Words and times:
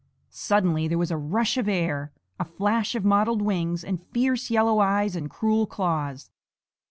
Suddenly 0.31 0.87
there 0.87 0.97
was 0.97 1.11
a 1.11 1.15
rush 1.15 1.57
of 1.57 1.67
air, 1.69 2.11
a 2.39 2.43
flash 2.43 2.95
of 2.95 3.05
mottled 3.05 3.39
wings 3.43 3.83
and 3.83 4.01
fierce 4.09 4.49
yellow 4.49 4.79
eyes 4.79 5.15
and 5.15 5.29
cruel 5.29 5.67
claws. 5.67 6.31